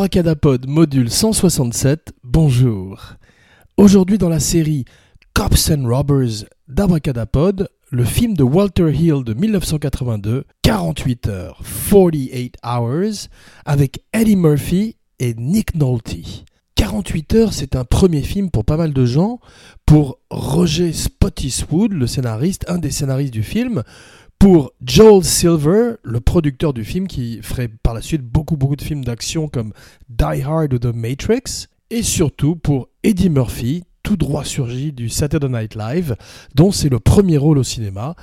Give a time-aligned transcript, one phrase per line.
[0.00, 3.16] Abracadapod module 167, bonjour.
[3.76, 4.86] Aujourd'hui dans la série
[5.34, 11.60] Cops and Robbers d'Abracadapod, le film de Walter Hill de 1982, 48 heures,
[11.90, 13.28] 48 hours,
[13.66, 16.46] avec Eddie Murphy et Nick Nolte.
[16.76, 19.38] 48 heures, c'est un premier film pour pas mal de gens.
[19.84, 23.82] Pour Roger Spottiswoode, le scénariste, un des scénaristes du film.
[24.40, 28.80] Pour Joel Silver, le producteur du film, qui ferait par la suite beaucoup beaucoup de
[28.80, 29.74] films d'action comme
[30.08, 31.66] Die Hard ou The Matrix.
[31.90, 36.16] Et surtout pour Eddie Murphy, tout droit surgi du Saturday Night Live,
[36.54, 38.14] dont c'est le premier rôle au cinéma,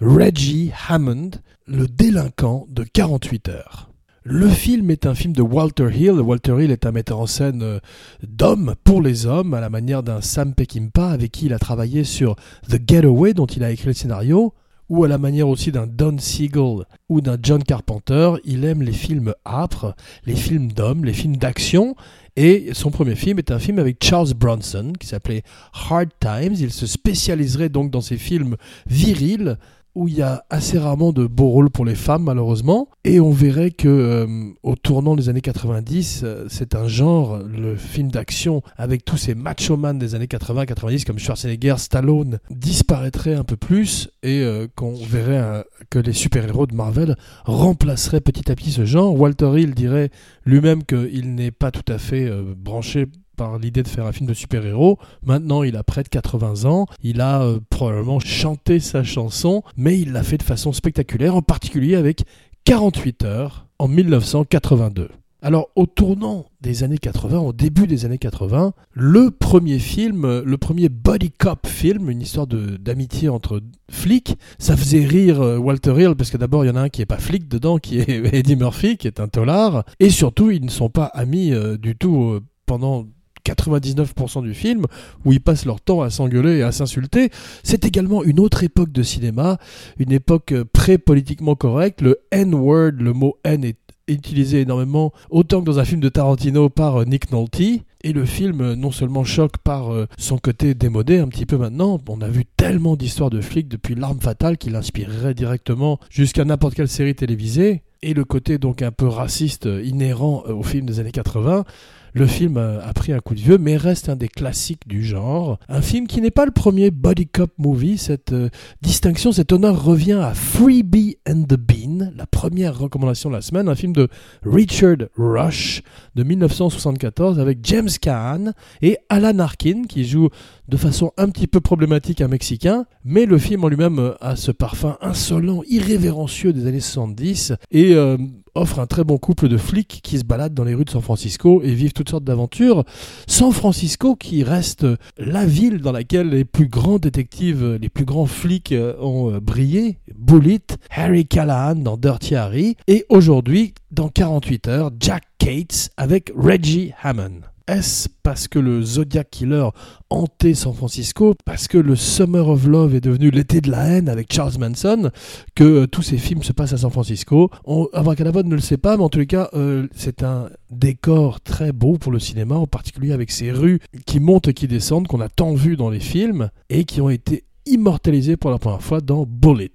[0.00, 1.32] Reggie Hammond,
[1.66, 3.90] le délinquant de 48 heures.
[4.22, 6.20] Le film est un film de Walter Hill.
[6.20, 7.80] Walter Hill est un metteur en scène euh,
[8.22, 12.04] d'hommes pour les hommes, à la manière d'un Sam Peckinpah avec qui il a travaillé
[12.04, 12.36] sur
[12.70, 14.54] The Getaway, dont il a écrit le scénario,
[14.88, 18.32] ou à la manière aussi d'un Don Siegel ou d'un John Carpenter.
[18.44, 19.94] Il aime les films âpres,
[20.26, 21.94] les films d'hommes, les films d'action.
[22.36, 26.54] Et son premier film est un film avec Charles Bronson qui s'appelait Hard Times.
[26.58, 29.56] Il se spécialiserait donc dans ces films virils
[29.94, 32.88] où il y a assez rarement de beaux rôles pour les femmes malheureusement.
[33.04, 34.26] Et on verrait que euh,
[34.62, 39.34] au tournant des années 90 euh, c'est un genre le film d'action avec tous ces
[39.34, 44.10] macho man des années 80 90 comme Schwarzenegger Stallone disparaîtrait un peu plus.
[44.22, 49.18] Et euh, qu'on verrait que les super-héros de Marvel remplaceraient petit à petit ce genre.
[49.18, 50.10] Walter Hill dirait
[50.44, 53.06] lui-même qu'il n'est pas tout à fait branché
[53.36, 54.98] par l'idée de faire un film de super-héros.
[55.24, 56.86] Maintenant, il a près de 80 ans.
[57.02, 61.42] Il a euh, probablement chanté sa chanson, mais il l'a fait de façon spectaculaire, en
[61.42, 62.24] particulier avec
[62.64, 65.08] 48 heures en 1982.
[65.44, 70.56] Alors, au tournant des années 80, au début des années 80, le premier film, le
[70.56, 76.14] premier body cop film, une histoire d'amitié entre flics, ça faisait rire euh, Walter Hill
[76.16, 78.08] parce que d'abord il y en a un qui est pas flic dedans, qui est
[78.34, 81.94] Eddie Murphy, qui est un tolard, et surtout ils ne sont pas amis euh, du
[81.94, 83.04] tout pendant
[83.44, 84.86] 99% du film,
[85.24, 87.30] où ils passent leur temps à s'engueuler et à s'insulter.
[87.62, 89.58] C'est également une autre époque de cinéma,
[89.98, 92.00] une époque euh, pré-politiquement correcte.
[92.00, 96.68] Le N-word, le mot N est utilisé énormément, autant que dans un film de Tarantino
[96.68, 97.60] par euh, Nick Nolte.
[98.06, 101.98] Et le film euh, non seulement choque par son côté démodé un petit peu maintenant,
[102.08, 106.74] on a vu tellement d'histoires de flics depuis L'arme fatale qu'il inspirerait directement jusqu'à n'importe
[106.74, 111.12] quelle série télévisée, et le côté donc un peu raciste inhérent au film des années
[111.12, 111.64] 80,
[112.14, 115.58] le film a pris un coup de vieux, mais reste un des classiques du genre.
[115.68, 117.98] Un film qui n'est pas le premier body cop movie.
[117.98, 118.50] Cette euh,
[118.82, 123.68] distinction, cet honneur revient à Freebie and the Bean, la première recommandation de la semaine,
[123.68, 124.08] un film de
[124.44, 125.82] Richard Rush
[126.14, 130.28] de 1974 avec James Caan et Alan Arkin qui joue
[130.68, 134.50] de façon un petit peu problématique un Mexicain, mais le film en lui-même a ce
[134.50, 138.16] parfum insolent, irrévérencieux des années 70 et euh,
[138.54, 141.02] offre un très bon couple de flics qui se baladent dans les rues de San
[141.02, 142.84] Francisco et vivent toutes sortes d'aventures.
[143.26, 148.26] San Francisco qui reste la ville dans laquelle les plus grands détectives, les plus grands
[148.26, 149.98] flics euh, ont euh, brillé.
[150.14, 156.92] Bullitt, Harry Callahan dans Dirty Harry et aujourd'hui dans 48 heures, Jack Cates avec Reggie
[157.02, 157.53] Hammond.
[157.66, 159.68] Est-ce parce que le Zodiac Killer
[160.10, 164.10] hantait San Francisco, parce que le Summer of Love est devenu l'été de la haine
[164.10, 165.10] avec Charles Manson,
[165.54, 168.76] que euh, tous ces films se passent à San Francisco On, Abracadabra ne le sait
[168.76, 172.54] pas, mais en tous les cas, euh, c'est un décor très beau pour le cinéma,
[172.56, 175.88] en particulier avec ces rues qui montent et qui descendent, qu'on a tant vu dans
[175.88, 179.72] les films, et qui ont été immortalisées pour la première fois dans Bullet.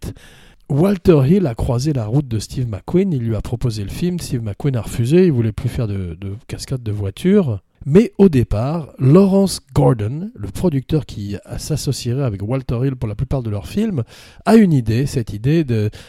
[0.69, 4.19] Walter Hill a croisé la route de Steve McQueen, il lui a proposé le film,
[4.19, 7.63] Steve McQueen a refusé, il voulait plus faire de, de cascade de voiture.
[7.85, 13.41] Mais au départ, Lawrence Gordon, le producteur qui s'associerait avec Walter Hill pour la plupart
[13.41, 14.03] de leurs films,
[14.45, 15.63] a une idée, cette idée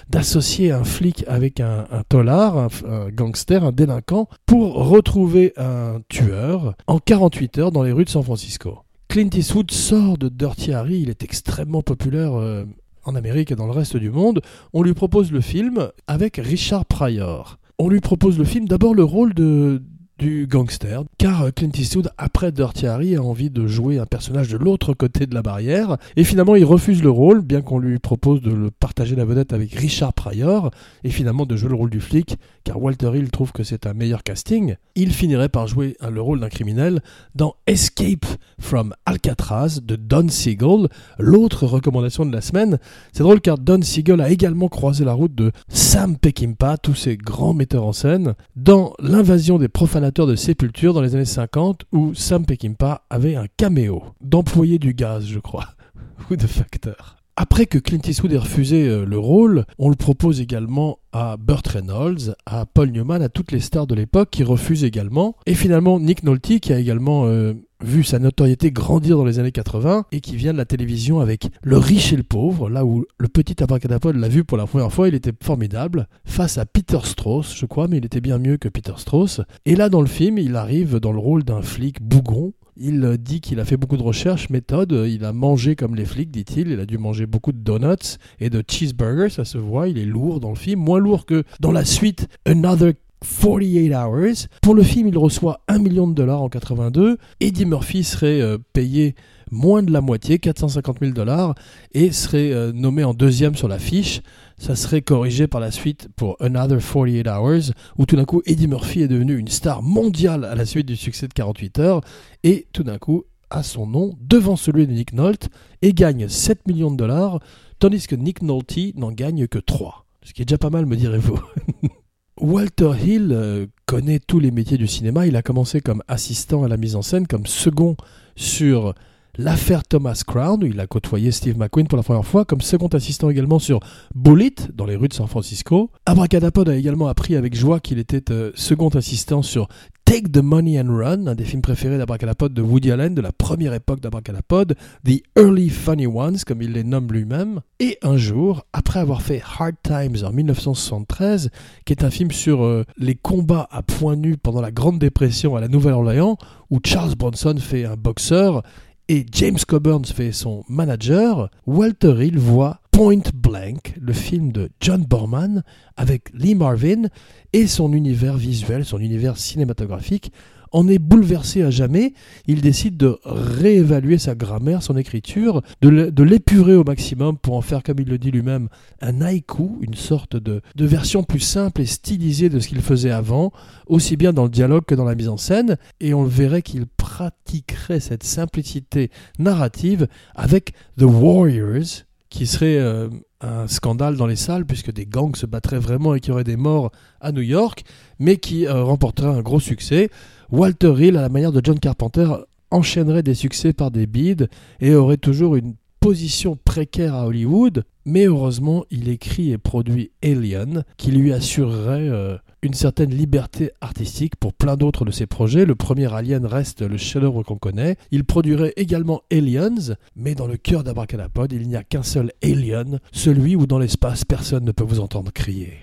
[0.08, 6.74] d'associer un flic avec un, un tolard, un, gangster, un délinquant, pour retrouver un tueur
[6.86, 8.80] en 48 heures dans les rues de San Francisco.
[9.08, 12.64] Clint Eastwood sort de Dirty Harry, il est extrêmement populaire euh,
[13.04, 14.40] en Amérique et dans le reste du monde.
[14.72, 17.58] On lui propose le film avec Richard Pryor.
[17.78, 19.82] On lui propose le film, d'abord le rôle de,
[20.20, 24.50] du gangster, car euh, Clint Eastwood, après Dirty Harry, a envie de jouer un personnage
[24.50, 27.98] de l'autre côté de la barrière, et finalement il refuse le rôle, bien qu'on lui
[27.98, 30.70] propose de le partager la vedette avec Richard Pryor,
[31.04, 33.94] et finalement de jouer le rôle du flic, car Walter Hill trouve que c'est un
[33.94, 34.76] meilleur casting.
[34.94, 37.00] Il finirait par jouer le rôle d'un criminel
[37.34, 38.26] dans Escape
[38.58, 40.88] from Alcatraz de Don Siegel,
[41.18, 42.78] l'autre recommandation de la semaine.
[43.12, 47.16] C'est drôle car Don Siegel a également croisé la route de Sam Peckinpah, tous ces
[47.16, 52.14] grands metteurs en scène, dans L'invasion des profanateurs de Sépulture dans les années 50 où
[52.14, 55.68] Sam Peckinpah avait un caméo d'employé du gaz, je crois,
[56.30, 57.16] ou de facteur.
[57.36, 61.66] Après que Clint Eastwood ait refusé euh, le rôle, on le propose également à Burt
[61.68, 65.36] Reynolds, à Paul Newman, à toutes les stars de l'époque qui refusent également.
[65.46, 69.52] Et finalement, Nick Nolte, qui a également euh, vu sa notoriété grandir dans les années
[69.52, 73.04] 80 et qui vient de la télévision avec Le riche et le pauvre, là où
[73.18, 77.00] le petit abracadapod l'a vu pour la première fois, il était formidable, face à Peter
[77.04, 79.40] Strauss, je crois, mais il était bien mieux que Peter Strauss.
[79.66, 83.40] Et là, dans le film, il arrive dans le rôle d'un flic bougon, il dit
[83.40, 86.80] qu'il a fait beaucoup de recherches, méthodes, il a mangé comme les flics, dit-il, il
[86.80, 90.40] a dû manger beaucoup de donuts et de cheeseburgers, ça se voit, il est lourd
[90.40, 94.48] dans le film, moins lourd que dans la suite Another 48 Hours.
[94.62, 97.18] Pour le film, il reçoit 1 million de dollars en 82.
[97.40, 99.14] Eddie Murphy serait euh, payé
[99.50, 101.54] moins de la moitié, 450 000 dollars,
[101.92, 104.22] et serait euh, nommé en deuxième sur l'affiche.
[104.58, 108.68] Ça serait corrigé par la suite pour Another 48 Hours, où tout d'un coup Eddie
[108.68, 112.00] Murphy est devenu une star mondiale à la suite du succès de 48 heures,
[112.44, 115.48] et tout d'un coup a son nom devant celui de Nick Nolte,
[115.82, 117.40] et gagne 7 millions de dollars,
[117.78, 120.06] tandis que Nick Nolte n'en gagne que 3.
[120.22, 121.40] Ce qui est déjà pas mal, me direz-vous.
[122.40, 125.26] Walter Hill euh, connaît tous les métiers du cinéma.
[125.26, 127.96] Il a commencé comme assistant à la mise en scène, comme second
[128.34, 128.94] sur
[129.36, 132.88] l'affaire Thomas Crown, où il a côtoyé Steve McQueen pour la première fois, comme second
[132.88, 133.80] assistant également sur
[134.14, 135.90] Bullet, dans les rues de San Francisco.
[136.06, 139.68] Abracadapod a également appris avec joie qu'il était euh, second assistant sur
[140.10, 143.30] Take the Money and Run, un des films préférés d'Abracadapod de Woody Allen, de la
[143.30, 144.74] première époque d'Abracadapod,
[145.04, 147.60] The Early Funny Ones, comme il les nomme lui-même.
[147.78, 151.50] Et un jour, après avoir fait Hard Times en 1973,
[151.84, 155.54] qui est un film sur euh, les combats à poings nus pendant la Grande Dépression
[155.54, 156.38] à la Nouvelle-Orléans,
[156.70, 158.64] où Charles Bronson fait un boxeur
[159.06, 165.04] et James Coburn fait son manager, Walter Hill voit Point Blank, le film de John
[165.04, 165.62] Borman,
[165.96, 167.08] avec Lee Marvin
[167.52, 170.32] et son univers visuel, son univers cinématographique,
[170.72, 172.14] en est bouleversé à jamais.
[172.46, 177.82] Il décide de réévaluer sa grammaire, son écriture, de l'épurer au maximum pour en faire,
[177.82, 178.68] comme il le dit lui-même,
[179.00, 183.52] un haïku, une sorte de, version plus simple et stylisée de ce qu'il faisait avant,
[183.86, 185.76] aussi bien dans le dialogue que dans la mise en scène.
[186.00, 193.08] Et on verrait qu'il pratiquerait cette simplicité narrative avec The Warriors, qui serait euh,
[193.40, 196.44] un scandale dans les salles puisque des gangs se battraient vraiment et qu'il y aurait
[196.44, 197.84] des morts à New York,
[198.18, 200.08] mais qui euh, remporterait un gros succès.
[200.50, 202.28] Walter Hill, à la manière de John Carpenter,
[202.70, 204.48] enchaînerait des succès par des bides
[204.80, 210.84] et aurait toujours une position précaire à Hollywood, mais heureusement il écrit et produit Alien,
[210.96, 215.66] qui lui assurerait euh, une certaine liberté artistique pour plein d'autres de ses projets.
[215.66, 217.96] Le premier Alien reste le chef-d'œuvre qu'on connaît.
[218.10, 222.98] Il produirait également Aliens, mais dans le cœur d'Abracadapod, il n'y a qu'un seul Alien,
[223.12, 225.74] celui où dans l'espace personne ne peut vous entendre crier.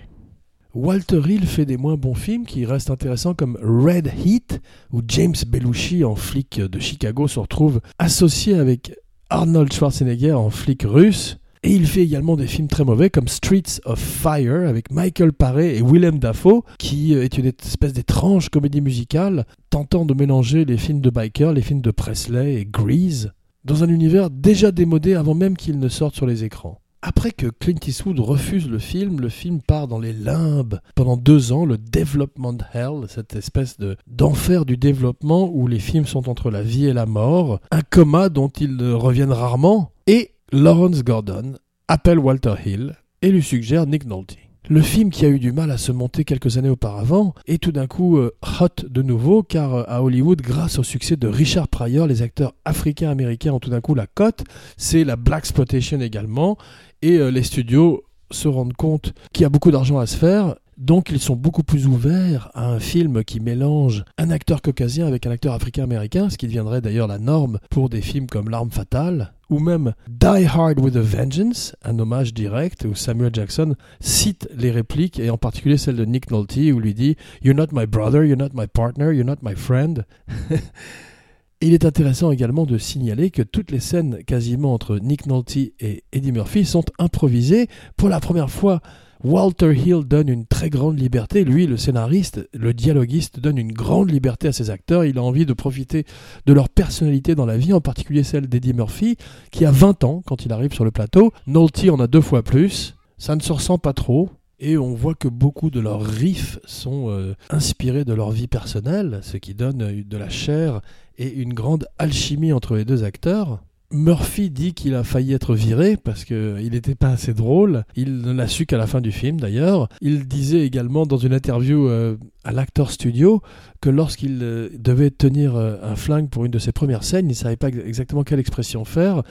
[0.74, 4.60] Walter Hill fait des moins bons films qui restent intéressants comme Red Heat,
[4.92, 8.92] où James Belushi en flic de Chicago se retrouve associé avec
[9.30, 11.38] Arnold Schwarzenegger en flic russe.
[11.62, 15.76] Et il fait également des films très mauvais comme Streets of Fire avec Michael Paré
[15.76, 21.00] et Willem Dafoe, qui est une espèce d'étrange comédie musicale tentant de mélanger les films
[21.00, 23.32] de biker, les films de Presley et Grease,
[23.64, 26.80] dans un univers déjà démodé avant même qu'il ne sorte sur les écrans.
[27.00, 31.52] Après que Clint Eastwood refuse le film, le film part dans les limbes pendant deux
[31.52, 36.50] ans, le Development Hell, cette espèce de d'enfer du développement où les films sont entre
[36.50, 41.54] la vie et la mort, un coma dont ils reviennent rarement, et Lawrence Gordon
[41.86, 44.36] appelle Walter Hill et lui suggère Nick Nolte.
[44.70, 47.72] Le film qui a eu du mal à se monter quelques années auparavant est tout
[47.72, 51.68] d'un coup euh, hot de nouveau car euh, à Hollywood, grâce au succès de Richard
[51.68, 54.44] Pryor, les acteurs africains-américains ont tout d'un coup la cote.
[54.76, 56.58] C'est la Black Exploitation également
[57.00, 60.56] et euh, les studios se rendent compte qu'il y a beaucoup d'argent à se faire
[60.78, 65.26] donc ils sont beaucoup plus ouverts à un film qui mélange un acteur caucasien avec
[65.26, 69.32] un acteur africain-américain, ce qui deviendrait d'ailleurs la norme pour des films comme L'arme fatale,
[69.50, 74.70] ou même Die Hard with a Vengeance, un hommage direct où Samuel Jackson cite les
[74.70, 78.24] répliques, et en particulier celle de Nick Nolte, où lui dit You're not my brother,
[78.24, 80.06] you're not my partner, you're not my friend.
[81.60, 86.04] Il est intéressant également de signaler que toutes les scènes quasiment entre Nick Nolte et
[86.12, 87.66] Eddie Murphy sont improvisées.
[87.96, 88.80] Pour la première fois,
[89.24, 91.44] Walter Hill donne une très grande liberté.
[91.44, 95.04] Lui, le scénariste, le dialoguiste, donne une grande liberté à ses acteurs.
[95.04, 96.04] Il a envie de profiter
[96.46, 99.16] de leur personnalité dans la vie, en particulier celle d'Eddie Murphy,
[99.50, 101.32] qui a 20 ans quand il arrive sur le plateau.
[101.46, 102.94] Nolte en a deux fois plus.
[103.16, 104.30] Ça ne se ressent pas trop.
[104.60, 109.20] Et on voit que beaucoup de leurs riffs sont euh, inspirés de leur vie personnelle,
[109.22, 110.80] ce qui donne de la chair
[111.16, 113.62] et une grande alchimie entre les deux acteurs.
[113.90, 117.84] Murphy dit qu'il a failli être viré parce qu'il n'était pas assez drôle.
[117.96, 119.88] Il ne l'a su qu'à la fin du film d'ailleurs.
[120.02, 123.40] Il disait également dans une interview euh, à l'Actor Studio
[123.80, 127.30] que lorsqu'il euh, devait tenir euh, un flingue pour une de ses premières scènes, il
[127.30, 129.22] ne savait pas exactement quelle expression faire.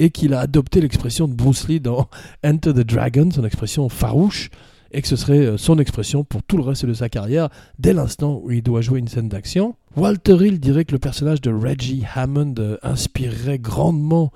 [0.00, 2.08] et qu'il a adopté l'expression de Bruce Lee dans
[2.44, 4.50] Enter the Dragon, son expression farouche,
[4.92, 7.92] et que ce serait euh, son expression pour tout le reste de sa carrière dès
[7.92, 9.76] l'instant où il doit jouer une scène d'action.
[9.96, 14.30] Walter Hill dirait que le personnage de Reggie Hammond euh, inspirerait grandement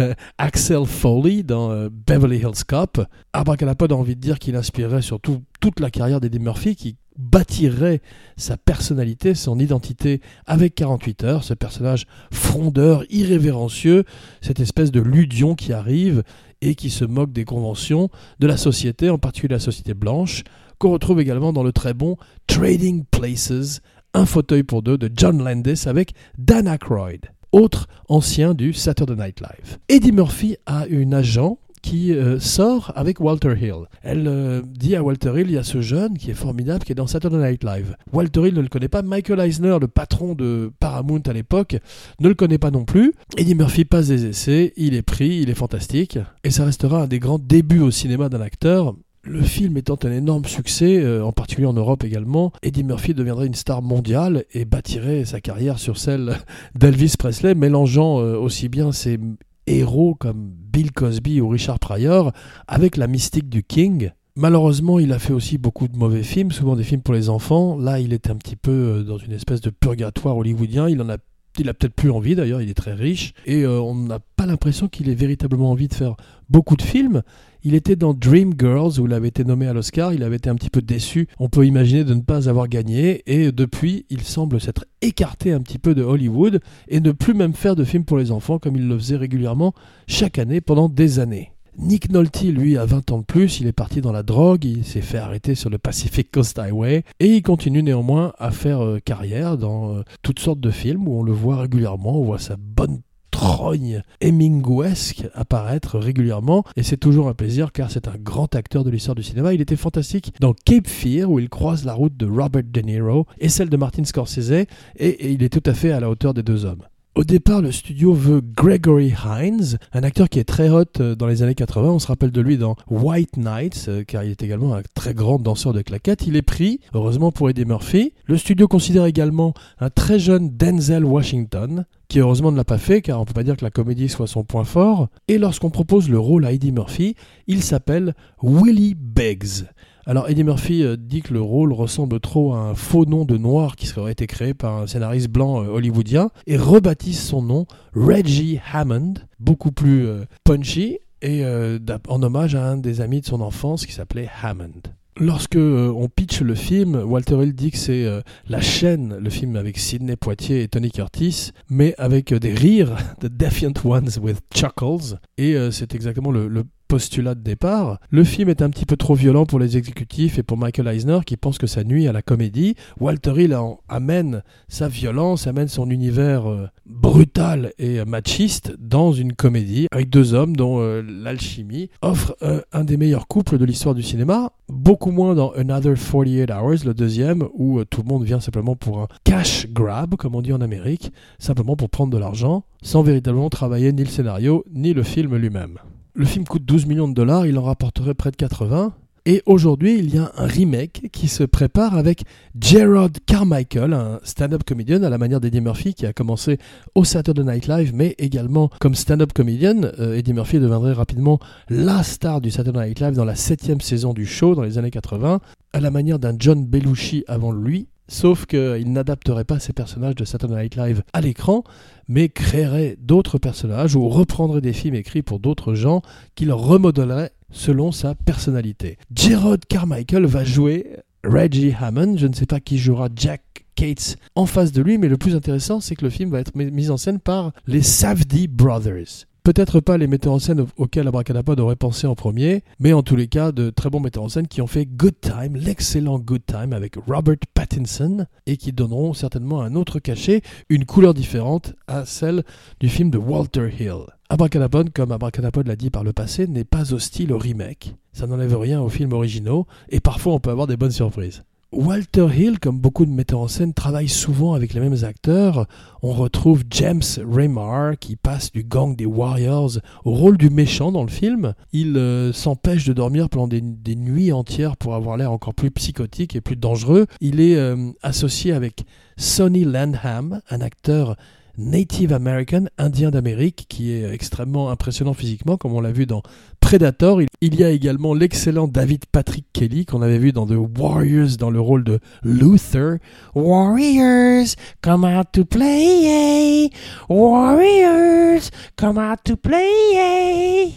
[0.00, 3.04] euh, Axel Foley dans Beverly Hills Cop.
[3.32, 8.00] Abracadapod a envie de dire qu'il inspirerait surtout toute la carrière d'Eddie Murphy qui bâtirait
[8.36, 14.04] sa personnalité, son identité avec 48 heures, ce personnage frondeur, irrévérencieux,
[14.40, 16.22] cette espèce de ludion qui arrive
[16.60, 20.42] et qui se moque des conventions de la société, en particulier la société blanche,
[20.78, 22.16] qu'on retrouve également dans le très bon
[22.46, 23.80] Trading Places,
[24.14, 29.40] un fauteuil pour deux de John Landis avec Dan Aykroyd, autre ancien du Saturday Night
[29.40, 29.78] Live.
[29.88, 33.84] Eddie Murphy a une agent qui euh, sort avec Walter Hill.
[34.02, 36.92] Elle euh, dit à Walter Hill, il y a ce jeune qui est formidable, qui
[36.92, 37.94] est dans Saturday Night Live.
[38.10, 39.02] Walter Hill ne le connaît pas.
[39.02, 41.76] Michael Eisner, le patron de Paramount à l'époque,
[42.20, 43.12] ne le connaît pas non plus.
[43.36, 46.18] Eddie Murphy passe des essais, il est pris, il est fantastique.
[46.42, 48.94] Et ça restera un des grands débuts au cinéma d'un acteur.
[49.22, 53.46] Le film étant un énorme succès, euh, en particulier en Europe également, Eddie Murphy deviendrait
[53.46, 56.38] une star mondiale et bâtirait sa carrière sur celle
[56.78, 59.18] d'Elvis Presley, mélangeant aussi bien ses
[59.66, 62.32] héros comme Bill Cosby ou Richard Pryor
[62.66, 64.10] avec la mystique du King.
[64.34, 67.78] Malheureusement, il a fait aussi beaucoup de mauvais films, souvent des films pour les enfants.
[67.78, 70.88] Là, il était un petit peu euh, dans une espèce de purgatoire hollywoodien.
[70.88, 71.18] Il en a
[71.60, 74.44] il a peut-être plus envie d'ailleurs, il est très riche, et euh, on n'a pas
[74.44, 76.16] l'impression qu'il ait véritablement envie de faire
[76.50, 77.22] beaucoup de films.
[77.66, 80.50] Il était dans Dream Girls où il avait été nommé à l'Oscar, il avait été
[80.50, 84.20] un petit peu déçu, on peut imaginer de ne pas avoir gagné, et depuis il
[84.20, 88.04] semble s'être écarté un petit peu de Hollywood et ne plus même faire de films
[88.04, 89.72] pour les enfants comme il le faisait régulièrement
[90.06, 91.52] chaque année pendant des années.
[91.78, 94.84] Nick Nolte, lui, a 20 ans de plus, il est parti dans la drogue, il
[94.84, 98.98] s'est fait arrêter sur le Pacific Coast Highway, et il continue néanmoins à faire euh,
[99.02, 102.56] carrière dans euh, toutes sortes de films où on le voit régulièrement, on voit sa
[102.58, 103.00] bonne
[103.34, 108.90] trogne Hemingwesque apparaître régulièrement et c'est toujours un plaisir car c'est un grand acteur de
[108.90, 109.52] l'histoire du cinéma.
[109.52, 113.26] Il était fantastique dans Cape Fear où il croise la route de Robert De Niro
[113.40, 114.66] et celle de Martin Scorsese et,
[115.00, 116.84] et il est tout à fait à la hauteur des deux hommes.
[117.16, 121.28] Au départ, le studio veut Gregory Hines, un acteur qui est très hot euh, dans
[121.28, 121.88] les années 80.
[121.90, 125.14] On se rappelle de lui dans White Nights, euh, car il est également un très
[125.14, 126.26] grand danseur de claquettes.
[126.26, 128.14] Il est pris, heureusement pour Eddie Murphy.
[128.26, 133.02] Le studio considère également un très jeune Denzel Washington, qui heureusement ne l'a pas fait,
[133.02, 135.08] car on ne peut pas dire que la comédie soit son point fort.
[135.26, 137.16] Et lorsqu'on propose le rôle à Eddie Murphy,
[137.48, 139.64] il s'appelle Willie Beggs.
[140.06, 143.36] Alors Eddie Murphy euh, dit que le rôle ressemble trop à un faux nom de
[143.36, 147.66] noir qui serait été créé par un scénariste blanc euh, hollywoodien et rebaptise son nom
[147.96, 153.40] Reggie Hammond, beaucoup plus euh, punchy et en hommage à un des amis de son
[153.40, 154.82] enfance qui s'appelait Hammond.
[155.18, 158.06] Lorsque on pitch le film, Walter Hill dit que c'est
[158.48, 163.26] la chaîne, le film avec Sidney Poitier et Tony Curtis, mais avec des rires, The
[163.26, 167.98] Defiant Ones with Chuckles, et c'est exactement le, le postulat de départ.
[168.10, 171.20] Le film est un petit peu trop violent pour les exécutifs et pour Michael Eisner
[171.26, 172.74] qui pense que ça nuit à la comédie.
[173.00, 173.56] Walter Hill
[173.88, 180.34] amène sa violence, amène son univers euh, brutal et machiste dans une comédie avec deux
[180.34, 184.52] hommes dont euh, l'alchimie offre euh, un des meilleurs couples de l'histoire du cinéma.
[184.68, 189.00] Beaucoup moins dans Another 48 Hours, le deuxième, où tout le monde vient simplement pour
[189.00, 193.50] un cash grab, comme on dit en Amérique, simplement pour prendre de l'argent, sans véritablement
[193.50, 195.78] travailler ni le scénario ni le film lui-même.
[196.16, 198.92] Le film coûte 12 millions de dollars, il en rapporterait près de 80.
[199.26, 202.22] Et aujourd'hui, il y a un remake qui se prépare avec
[202.60, 206.58] Gerard Carmichael, un stand-up comédien à la manière d'Eddie Murphy qui a commencé
[206.94, 209.82] au Saturday Night Live, mais également comme stand-up comédien.
[209.98, 214.12] Euh, Eddie Murphy deviendrait rapidement la star du Saturday Night Live dans la septième saison
[214.12, 215.40] du show dans les années 80,
[215.72, 217.88] à la manière d'un John Belushi avant lui.
[218.06, 221.64] Sauf qu'il n'adapterait pas ses personnages de Saturday Night Live à l'écran,
[222.06, 226.02] mais créerait d'autres personnages ou reprendrait des films écrits pour d'autres gens
[226.34, 228.98] qu'il remodelerait selon sa personnalité.
[229.14, 233.42] Gerard Carmichael va jouer Reggie Hammond, je ne sais pas qui jouera Jack
[233.74, 236.54] Cates en face de lui, mais le plus intéressant, c'est que le film va être
[236.54, 239.26] mis en scène par les Safdie Brothers.
[239.44, 243.14] Peut-être pas les metteurs en scène auxquels Abracadapod aurait pensé en premier, mais en tous
[243.14, 246.46] les cas de très bons metteurs en scène qui ont fait Good Time, l'excellent Good
[246.46, 252.06] Time avec Robert Pattinson, et qui donneront certainement un autre cachet, une couleur différente à
[252.06, 252.42] celle
[252.80, 254.06] du film de Walter Hill.
[254.30, 257.96] Abracadapod, comme Abracadapod l'a dit par le passé, n'est pas hostile au remake.
[258.14, 261.42] Ça n'enlève rien aux films originaux, et parfois on peut avoir des bonnes surprises.
[261.74, 265.66] Walter Hill, comme beaucoup de metteurs en scène, travaille souvent avec les mêmes acteurs.
[266.02, 271.02] On retrouve James Remar qui passe du gang des Warriors au rôle du méchant dans
[271.02, 271.54] le film.
[271.72, 276.36] Il euh, s'empêche de dormir pendant des, nuits entières pour avoir l'air encore plus psychotique
[276.36, 277.06] et plus dangereux.
[277.20, 278.84] Il est euh, associé avec
[279.16, 281.16] Sonny Landham, un acteur
[281.56, 286.22] Native American, indien d'Amérique, qui est extrêmement impressionnant physiquement, comme on l'a vu dans
[286.60, 287.22] Predator.
[287.40, 291.50] Il y a également l'excellent David Patrick Kelly, qu'on avait vu dans The Warriors dans
[291.50, 292.96] le rôle de Luther.
[293.34, 296.70] Warriors, come out to play,
[297.08, 300.72] Warriors, come out to play,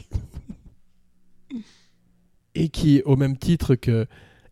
[2.54, 4.06] Et qui, au même titre que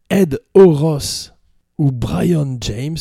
[0.10, 1.32] Ed Oros
[1.78, 2.98] ou Brian James,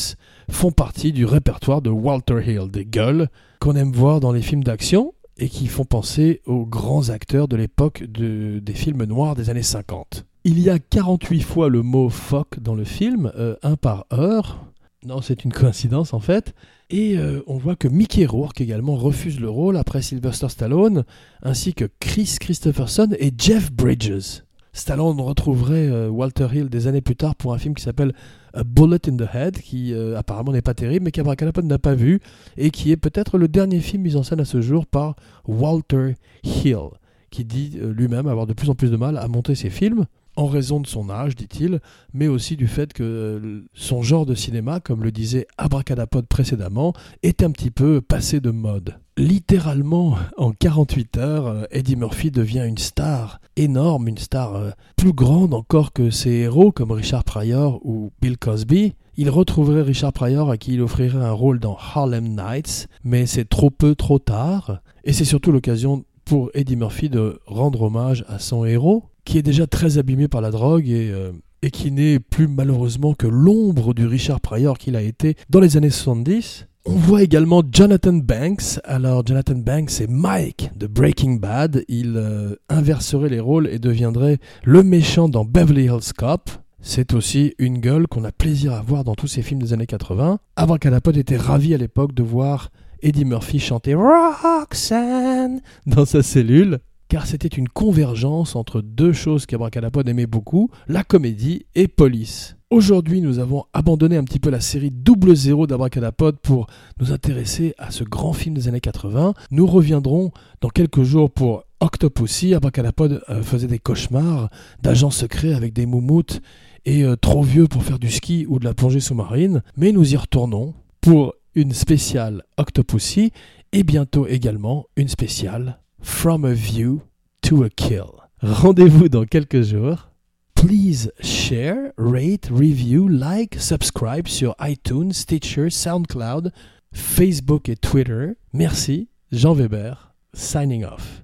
[0.51, 3.29] font partie du répertoire de Walter Hill, des gueules
[3.61, 7.57] qu'on aime voir dans les films d'action et qui font penser aux grands acteurs de
[7.57, 10.25] l'époque de, des films noirs des années 50.
[10.45, 14.67] Il y a 48 fois le mot fuck dans le film, euh, un par heure.
[15.05, 16.55] Non, c'est une coïncidence en fait.
[16.91, 21.05] Et euh, on voit que Mickey Rourke également refuse le rôle après Sylvester Stallone,
[21.43, 24.43] ainsi que Chris Christopherson et Jeff Bridges.
[24.75, 28.13] Stallone retrouverait euh, Walter Hill des années plus tard pour un film qui s'appelle
[28.53, 31.95] A Bullet in the Head, qui euh, apparemment n'est pas terrible, mais qu'Abracadapod n'a pas
[31.95, 32.21] vu,
[32.57, 35.15] et qui est peut-être le dernier film mis en scène à ce jour par
[35.47, 36.91] Walter Hill,
[37.31, 40.07] qui dit euh, lui-même avoir de plus en plus de mal à monter ses films
[40.37, 41.81] en raison de son âge, dit-il,
[42.13, 47.43] mais aussi du fait que son genre de cinéma, comme le disait Abracadapod précédemment, est
[47.43, 48.99] un petit peu passé de mode.
[49.17, 55.13] Littéralement, en 48 heures, euh, Eddie Murphy devient une star énorme, une star euh, plus
[55.13, 58.95] grande encore que ses héros comme Richard Pryor ou Bill Cosby.
[59.17, 63.49] Il retrouverait Richard Pryor à qui il offrirait un rôle dans Harlem Nights, mais c'est
[63.49, 64.81] trop peu, trop tard.
[65.05, 69.43] Et c'est surtout l'occasion pour Eddie Murphy de rendre hommage à son héros, qui est
[69.43, 73.95] déjà très abîmé par la drogue et, euh, et qui n'est plus malheureusement que l'ombre
[73.95, 76.67] du Richard Pryor qu'il a été dans les années 70.
[76.87, 78.79] On voit également Jonathan Banks.
[78.85, 81.83] Alors Jonathan Banks c'est Mike de Breaking Bad.
[81.89, 86.51] Il euh, inverserait les rôles et deviendrait le méchant dans Beverly Hills Cop.
[86.83, 89.87] C'est aussi une gueule qu'on a plaisir à voir dans tous ces films des années
[89.87, 90.39] 80.
[90.57, 92.69] Abracadapod était ravi à l'époque de voir
[93.01, 100.09] Eddie Murphy chanter Roxanne dans sa cellule car c'était une convergence entre deux choses qu'Abracadapod
[100.09, 102.57] aimait beaucoup, la comédie et Police.
[102.71, 106.67] Aujourd'hui, nous avons abandonné un petit peu la série Double Zéro d'Abracadapod pour
[106.99, 109.35] nous intéresser à ce grand film des années 80.
[109.53, 112.53] Nous reviendrons dans quelques jours pour Octopussy.
[112.53, 114.49] Abracadapod euh, faisait des cauchemars
[114.83, 116.41] d'agents secrets avec des moumoutes
[116.85, 119.63] et euh, trop vieux pour faire du ski ou de la plongée sous-marine.
[119.77, 123.31] Mais nous y retournons pour une spéciale Octopussy
[123.73, 127.03] et bientôt également une spéciale From a View
[127.43, 128.21] to a Kill.
[128.43, 130.11] Rendez-vous dans quelques jours.
[130.55, 136.53] Please share, rate, review, like, subscribe sur iTunes, Stitcher, SoundCloud,
[136.93, 138.35] Facebook et Twitter.
[138.53, 139.97] Merci, Jean Weber,
[140.35, 141.23] signing off.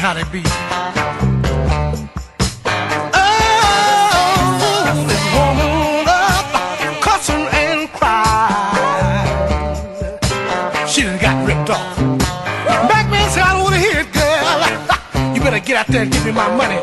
[0.00, 0.42] how they be.
[3.12, 4.06] Oh,
[5.06, 6.46] this woman up,
[7.02, 9.28] cussing and crying.
[10.88, 11.98] She done got ripped off.
[12.88, 15.34] Back man said, I don't want to hear it, girl.
[15.34, 16.80] you better get out there and give me my money.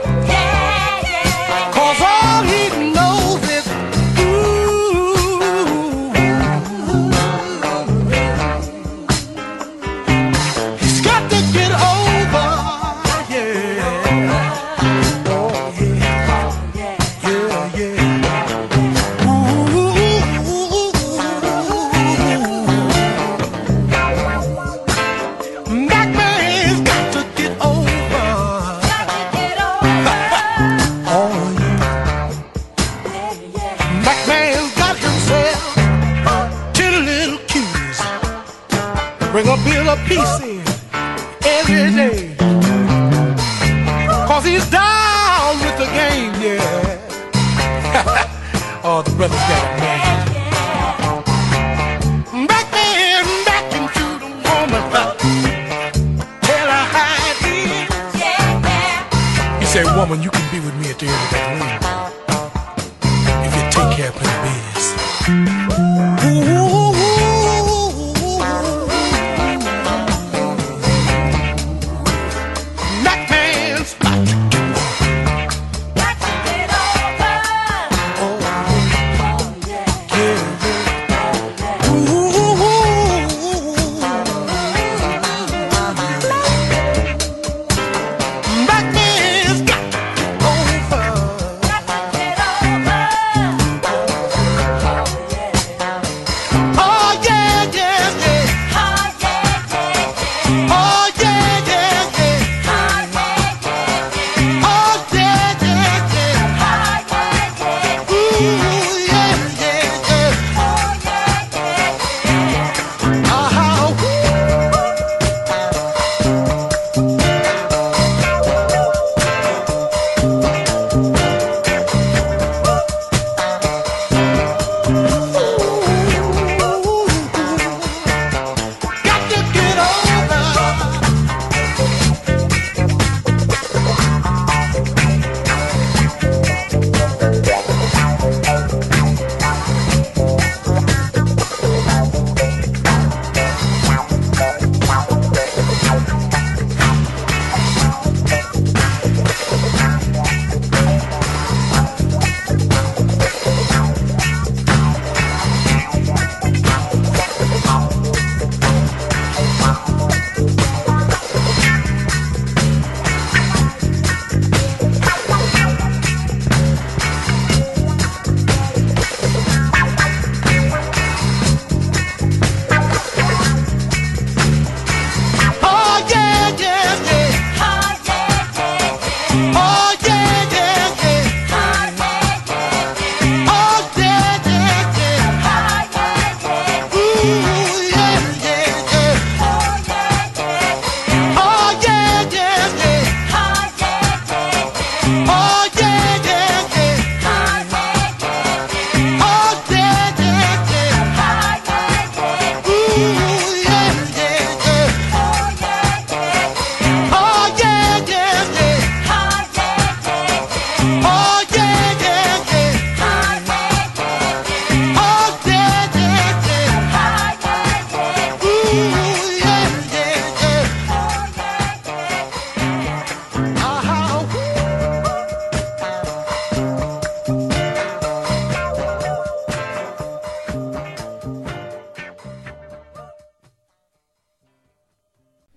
[63.97, 65.86] que é proibido.